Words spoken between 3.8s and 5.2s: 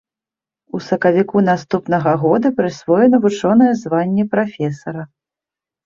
званне прафесара.